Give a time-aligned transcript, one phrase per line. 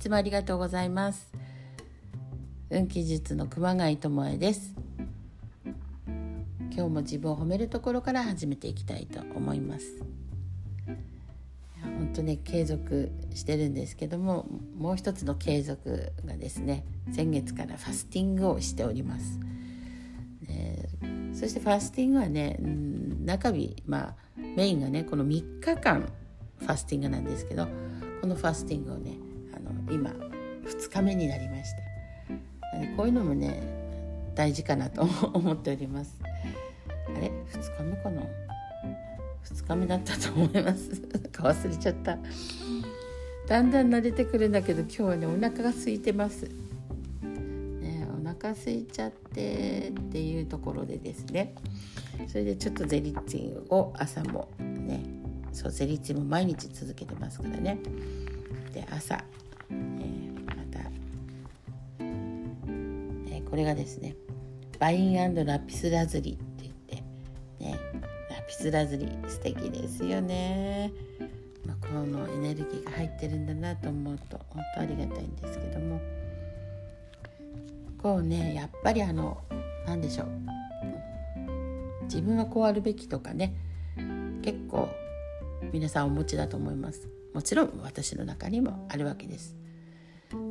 [0.00, 1.30] つもありがとうございます。
[2.70, 4.74] 運気術の熊谷智恵です。
[6.72, 10.02] 今日も自分を褒めるところから始めていきたいと思います。
[11.82, 14.46] 本当ね継続してるんですけども
[14.78, 19.38] もう一つの継続がですね先月からファスティングをしております、
[21.34, 22.58] そしてファスティングはね
[23.26, 24.14] 中日まあ
[24.56, 26.10] メインがねこの3日間
[26.58, 27.68] ファスティングなんですけど
[28.22, 29.18] このファスティングをね
[29.90, 31.90] 今2日目になりました。
[32.96, 33.62] こういうのもね
[34.34, 35.02] 大事かなと
[35.34, 36.16] 思っております。
[36.22, 38.22] あれ？2日目かな
[39.44, 40.90] ？2日目だったと思います。
[41.32, 42.18] 忘れちゃった。
[43.48, 46.48] だんだん慣れてくるんだけど今日はねお腹が空いてます。
[47.22, 51.54] ねお腹空いちゃってっていうところでですね。
[52.28, 55.02] それでちょっとゼリッツィを朝もね
[55.52, 57.78] そうゼリッツィも毎日続けてますからね。
[58.72, 59.24] で朝、
[63.50, 64.16] これがですね
[64.78, 66.96] バインラピスラズリって言って
[67.58, 67.78] ね
[68.30, 70.92] ラピスラズリ素敵ですよね、
[71.66, 76.00] まあ、このエネルギーが入ってるんだなと思うと本当ありがたいんですけども。
[78.02, 79.36] こうねやっぱりあの
[79.86, 80.28] 何でしょう。
[82.04, 83.54] 自分はこうあるべきとかね
[84.42, 84.88] 結構
[85.70, 87.08] 皆さんお持ちだと思います。
[87.34, 89.54] もちろん私の中にもあるわけです。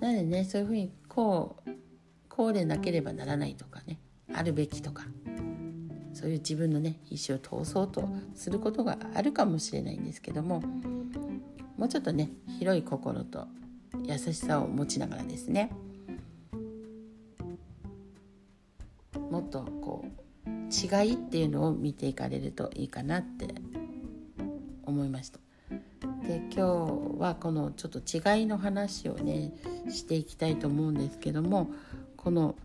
[0.00, 1.70] なのでねそういうふうにこう
[2.38, 3.98] こうでなければならないとかね
[4.32, 5.02] あるべきとか
[6.14, 10.62] そういう自分のね意思を通そうとすることがあるかもしれないんですけども
[11.76, 12.30] もうちょっとね
[12.60, 13.48] 広い心と
[14.04, 15.72] 優しさを持ちながらですね
[19.28, 23.48] もっとこう違いっていうのを見ていかれるといいかなって
[24.84, 25.40] 思いました。
[26.28, 29.54] で今日はこのちょっと違いの話をね
[29.88, 31.70] していきたいと思うんですけども
[32.18, 32.56] この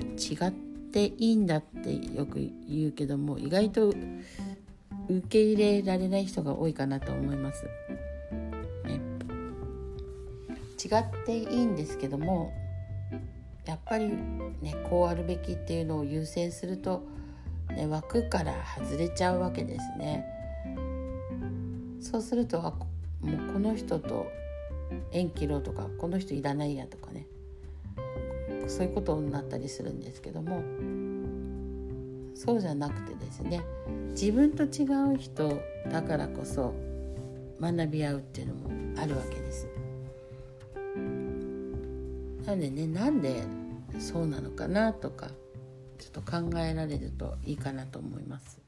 [0.00, 0.50] 違っ
[0.92, 3.94] ていいんだってよく言うけども意外と
[5.08, 7.64] 受け入れられない人が多いかなと思います。
[8.84, 9.00] ね、
[10.82, 12.52] 違っていいんですけども
[13.66, 14.08] やっぱり
[14.62, 17.04] ねこうあるべきっていうのを優先すると、
[17.68, 20.24] ね、枠から外れちゃうわけですね。
[22.00, 22.72] そうするとも
[23.22, 24.26] うこの人と
[25.12, 27.23] 縁切ろうとかこの人いらないやとかね
[28.68, 30.62] そういうことになったりするんですけども
[32.34, 33.62] そうじゃなくてですね
[34.10, 35.60] 自分と違う人
[35.90, 36.74] だからこそ
[37.60, 38.70] 学び合うっていうのも
[39.00, 39.68] あるわけです。
[42.46, 43.42] なのでねなんで
[43.98, 45.28] そうなのかなとか
[45.98, 48.63] ちょっと考えられるといいかなと思います。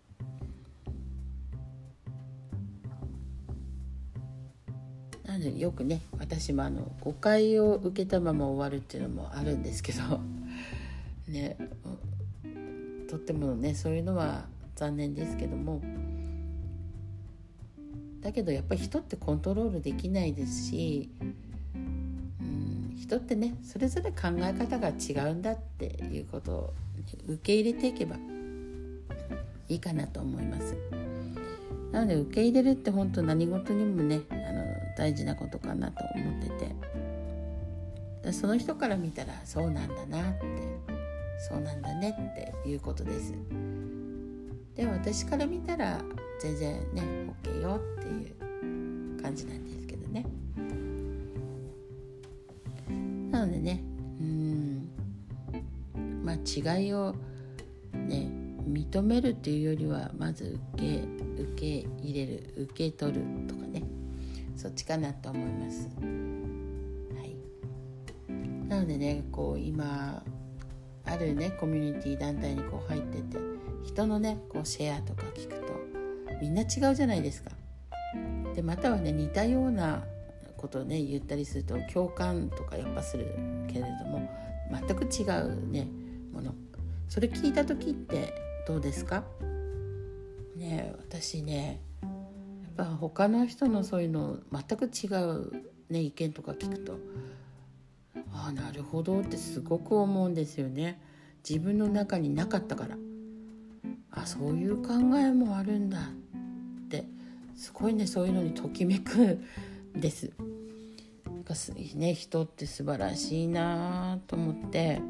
[5.37, 10.19] なのでよくね私もあの誤解を受けたまま終わるっていうのもあるんですけど
[11.29, 11.59] ね
[13.07, 14.47] とってもねそういうのは
[14.77, 15.83] 残念ですけども
[18.23, 21.11] だけどやっぱり人ってコントロールできないですし、
[22.41, 26.75] うん、人ってねそれぞれ考え方が違うんだっていうことを
[27.29, 28.17] 受け入れていけば
[29.69, 30.75] いいかなと思います。
[31.93, 34.66] なので受け入れるって本当何事にもねあの
[34.97, 37.07] 大事なことかなと思ってて。
[38.33, 40.47] その人から見たらそうなんだなって
[41.49, 43.33] そうなんだねっていうことです。
[44.75, 46.01] で私から見たら
[46.41, 47.03] 全然ね
[47.43, 50.27] OK よっていう感じなんですけどね。
[53.31, 53.83] なのでね
[54.21, 54.89] うん
[56.25, 57.15] まあ違いを
[57.93, 58.31] ね
[58.69, 63.83] 認めるっていうよりはまず受け受け入れる受け取るとかね。
[64.57, 65.89] そっちかなと思います。
[66.01, 67.37] はい、
[68.69, 70.23] なのでねこう今
[71.05, 73.39] あるねコミュニティ団体にこう入ってて
[73.85, 75.73] 人のねこうシェアとか聞くと
[76.41, 77.51] みんな違うじゃないですか。
[78.55, 80.03] でまたはね似たような
[80.57, 83.27] ことをね言ったりすると共感とかやっぱする
[83.69, 84.29] けれども
[84.71, 85.87] 全く違うね
[86.33, 86.55] もの
[87.09, 88.35] それ聞いた時って
[88.67, 89.25] どうですか？
[90.57, 91.83] ね私ね
[92.77, 96.99] ぱ他の人のそういうの全く違う、ね、意見とか聞くと。
[98.33, 101.01] ああなるほどってすごく思うんですよね。
[101.49, 102.97] 自分の中になかったから。
[104.11, 107.05] あそういう考えもあるんだって。
[107.55, 109.41] すごいねそういうのにときめく
[109.97, 110.33] んです。
[111.95, 115.01] ね、人って素晴らしいなと思って。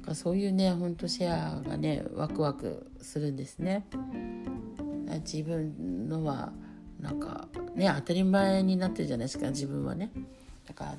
[0.00, 3.86] かそういうねほんとシェアがねワクワクするんですね。
[5.24, 6.52] 自分のは
[7.00, 10.10] なんかね当たり前になってるじゃないですか自分はね
[10.66, 10.96] だから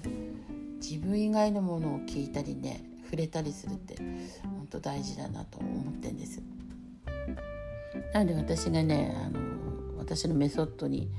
[0.82, 3.98] 自分以外のものを聞いたりね触れたりするって
[4.44, 6.42] 本当大事だなと思ってんです。
[8.14, 9.40] なので私がねあの
[9.98, 11.10] 私のメソッドに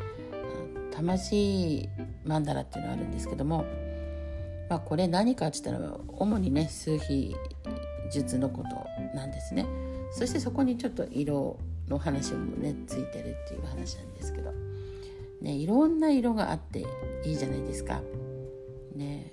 [0.91, 1.89] 魂
[2.25, 3.65] マンダラっていうのがあるんですけども、
[4.69, 7.35] まあ、これ何かって言ったら主にね数比
[8.11, 9.67] 術のことなんですね。
[10.13, 11.59] そしてそこにちょっと色
[11.89, 14.53] の話もねついてるっていう話なんですけど、
[15.43, 16.87] ね、いろんな色があって
[17.25, 18.01] いいじゃないですか。
[18.95, 19.31] ね。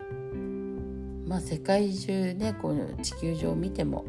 [1.28, 4.04] まあ、世界中ねこの地球上を見ても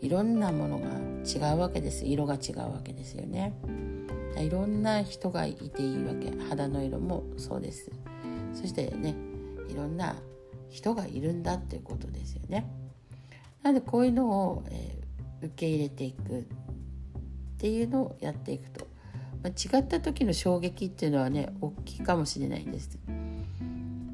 [0.00, 0.88] いろんなものが
[1.24, 2.04] 違うわけです。
[2.04, 3.54] 色が違うわけですよね。
[4.36, 6.32] いろんな人がいていいわけ。
[6.48, 7.92] 肌の色もそうです。
[8.52, 9.14] そしてね
[9.68, 10.16] いろんな
[10.70, 12.68] 人がいるんだっていうことですよね。
[13.62, 16.44] なのでこういうのを、えー、受け入れていくっ
[17.58, 18.86] ていうのをやっていくと、
[19.44, 22.98] まあ、違った時の衝撃っていうのはね大きいかもしれないです。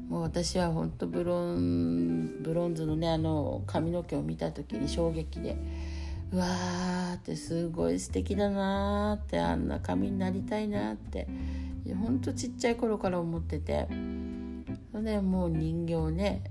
[0.09, 5.55] もう私は本当ブロンブロンズのねあの髪の毛を見た時に衝撃で
[6.33, 11.29] うわーってすごい素敵だなーってあんな髪になりたいなって
[11.97, 13.87] ほんとちっちゃい頃から思ってて
[14.91, 16.43] それでもう人形ね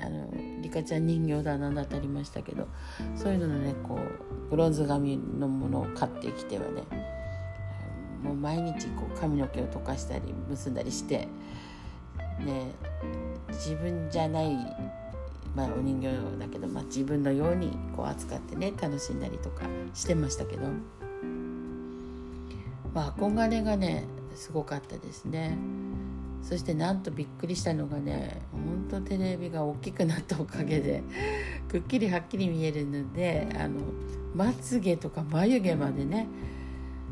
[0.00, 0.32] あの
[0.62, 2.68] リカちゃん人形だなんだってありましたけど
[3.16, 7.17] そういうののねこうブロンズ髪のものを買ってきてはね
[8.22, 11.28] もう毎日こう髪の毛を溶かしたり結んだりして
[12.40, 12.72] ね
[13.48, 14.54] 自分じゃない、
[15.54, 19.62] まあ、お人形だけど、まあ、自分のようにこう扱ってね楽しんだりとか
[19.94, 20.62] してましたけど、
[22.94, 24.04] まあ、憧れがね
[24.34, 25.58] すごかったですね。
[26.42, 31.02] そしてなんとびっくりしたのがね本当テレビが大きくなったおかげで
[31.68, 33.80] くっきりはっきり見えるのであの
[34.34, 36.28] まつげとか眉毛までね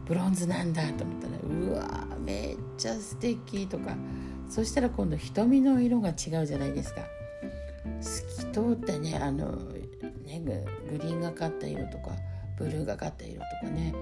[0.06, 3.96] ブロンズなんだと思ったらうわめっちゃ素敵とか。
[4.48, 7.02] そしたら今度瞳の色が違うじゃないですか。
[8.00, 8.22] 透
[8.76, 9.50] き通ってねあの
[10.24, 10.40] ね
[10.88, 12.12] グリーンがかった色とか
[12.56, 13.92] ブルーがかった色とかね。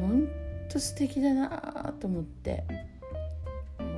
[0.00, 0.26] ほん
[0.70, 2.64] と素敵だなと思って。
[3.78, 3.88] うわ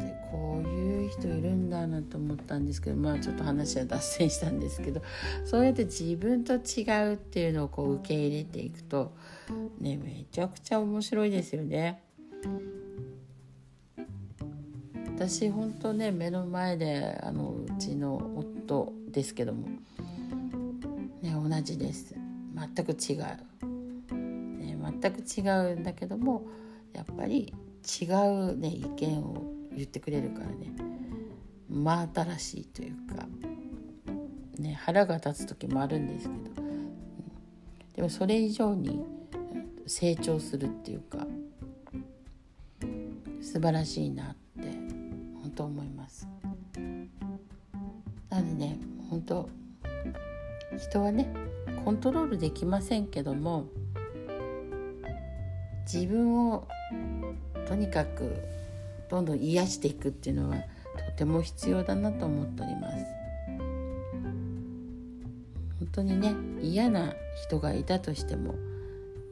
[0.00, 1.49] ーってこういう人いる
[1.86, 5.02] んだなと思ったんですけどまあちょっと話は脱線したんですけど
[5.44, 9.12] そうやって自分と違うっていうのをこう受け入れていくと
[9.78, 12.02] ねめちゃくちゃ面白いですよね。
[15.14, 19.68] 私本当ね目の前であのうちの夫ですけども、
[21.20, 22.14] ね、同じです。
[22.54, 23.66] 全く違う、
[24.56, 25.40] ね、全く違
[25.72, 26.46] うんだけども
[26.94, 27.52] やっぱり
[28.00, 29.42] 違う、ね、意見を
[29.74, 30.72] 言ってくれるからね。
[31.70, 33.26] 真新しいというか、
[34.58, 36.62] ね、腹が立つ時もあるんですけど、
[37.96, 39.04] でもそれ以上に
[39.86, 41.26] 成長するっていうか
[43.40, 44.34] 素晴らしいな
[45.54, 46.26] と思います。
[48.28, 48.78] なのでね
[49.10, 49.48] 本当
[50.78, 51.28] 人はね
[51.84, 53.66] コントロールできませんけども
[55.92, 56.66] 自分を
[57.66, 58.42] とにかく
[59.08, 60.56] どんどん癒していくっていうのは
[61.20, 63.04] ても必要だなと思っております。
[65.78, 67.12] 本当にね嫌な
[67.46, 68.54] 人がいたとしても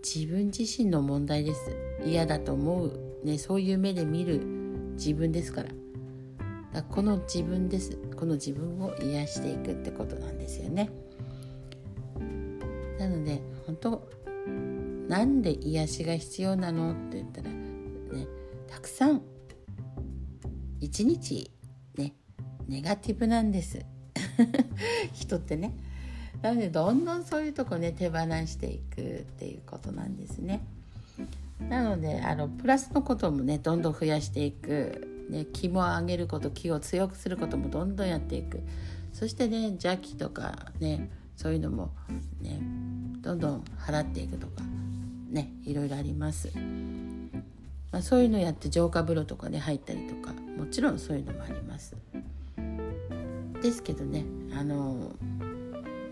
[0.05, 1.75] 自分自身の問題です。
[2.05, 4.41] 嫌だと思う、ね、そういう目で見る
[4.97, 5.71] 自分ですから。
[6.75, 7.97] だこの自分です。
[8.15, 10.91] この自分を癒していくってことなんですよね。
[12.99, 14.11] なので本当
[15.09, 16.93] なんで癒しが必要なの？
[16.93, 18.27] って言ったらね
[18.67, 19.23] たくさん
[20.81, 21.51] 一日
[22.69, 23.85] ネガティブなんです。
[25.15, 25.75] 人ってね。
[26.43, 30.61] なのでどんどんそういうとこね手放していくっていうことなんですね。
[31.69, 35.15] なのであのプラスのこともねどんどん増やしていく。
[35.29, 38.61] ね、気も上げること気を強くすることもどんどんやっていく。
[39.13, 41.91] そしてね邪気とかねそういうのも
[42.41, 42.61] ね
[43.21, 44.63] どんどん払っていくとか
[45.31, 46.53] ねいろいろあります、
[47.91, 51.97] まあ、そういうのやって浄化風呂とかね入ったりとかもちろんそういうのもあります。
[53.63, 54.25] ですけどね。
[54.57, 55.13] あの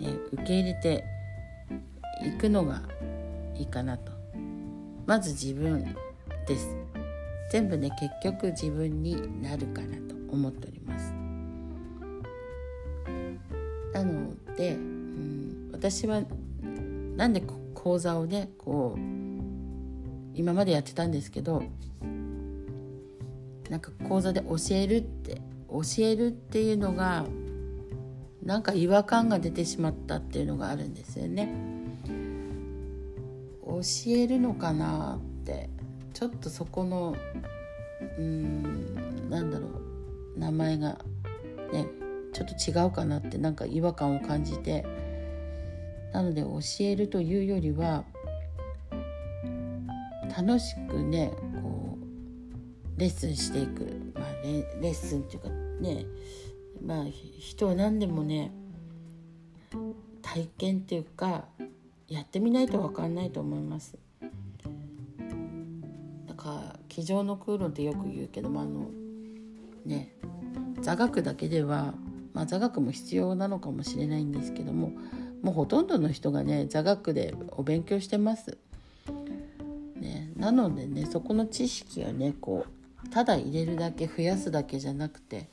[0.00, 1.05] ね受け入れて
[2.25, 2.83] いくのが
[3.55, 4.12] いいかなと。
[5.07, 5.95] まず自分
[6.47, 6.69] です。
[7.50, 11.12] 全部ね結局自分になるかなと思っております。
[13.93, 16.23] なので、うん、私は
[17.17, 17.43] なんで
[17.75, 19.00] 講座をねこう
[20.35, 21.62] 今までやってたんですけど
[23.71, 27.27] なんか講座で教えるって教えるっていうのが
[28.43, 31.53] なんか違和感が出てしまったっていうのがあるんですよね。
[33.65, 33.81] 教
[34.13, 35.69] えるのかなって
[36.15, 37.17] ちょっとそこの
[38.19, 39.67] うんなんだろ
[40.37, 40.99] う名前が
[41.73, 41.89] ね
[42.33, 44.87] ちょっと違うかなってなんか違和感を感じて
[46.13, 48.05] なので教えるというよりは
[50.37, 51.33] 楽しくね
[51.63, 51.99] こ
[52.97, 54.06] うレッスンしていく、
[54.81, 55.49] レ、ッスンっていうか
[55.81, 56.07] ね
[56.85, 57.05] まあ
[57.38, 58.53] 人は何でもね
[60.23, 61.45] 体験っていうか
[62.09, 63.97] やってみないと分かんないと思います。
[66.26, 68.91] だから机上の空論ってよく言うけどもあの
[69.85, 70.12] ね
[70.81, 71.95] 座学だけでは、
[72.33, 74.93] まあ、座学も必要なのかもしれないんですけども
[75.43, 78.59] もうほとんどの人がね座学でお勉強してます。
[79.97, 82.75] ね、なのでねそこの知識をねこう
[83.17, 85.49] ただ入れるだけ増やすだけじゃなくて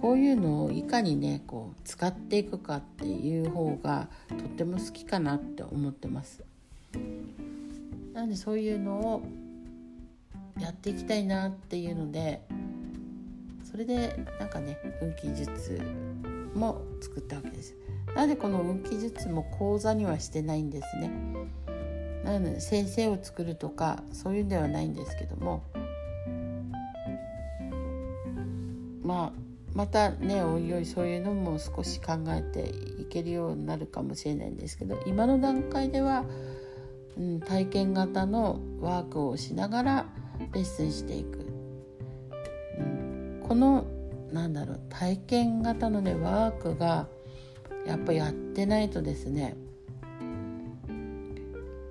[0.00, 6.42] こういうのをいかにねこう使っていくかっていう方がとっても好きかなって思ってます。
[8.14, 9.22] なのでそういうのを
[10.58, 12.40] やっていきたいなっていうので
[13.70, 15.78] それでなんかね運気術
[16.54, 17.74] も作ったわけです。
[18.16, 21.10] なのでこの運気術も講座にはしてないんですね。
[22.24, 25.64] なので先生を作るとかそういうんではないんですけども
[29.04, 32.70] まあまたねおいおいそういうのも少し考えて
[33.00, 36.24] いけるようになるかもしれないんですけど今の段階では、
[37.18, 40.06] うん、体験型のワークをしながら
[40.52, 41.38] レッスンしていく、
[42.78, 43.84] うん、この
[44.32, 47.08] なんだろう体験型のねワークが
[47.86, 49.56] やっぱやってないとですね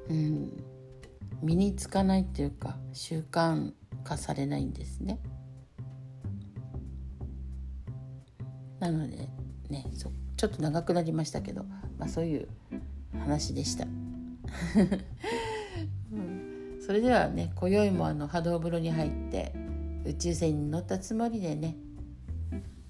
[0.10, 0.64] うん
[1.42, 3.74] 身につかないっていうか習慣
[4.06, 5.20] 化されないんですね。
[8.92, 9.30] なので
[9.70, 11.64] ねそちょっと長くなりましたけど、
[11.98, 12.48] まあ、そういう
[13.18, 13.86] 話でした。
[16.12, 19.54] うん、それではね今宵もあの波動風呂に入って
[20.06, 21.78] 宇宙船に乗ったつもりでね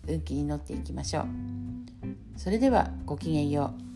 [0.08, 1.26] 運気に乗っていきましょう。
[2.36, 3.93] それではごきげんよう。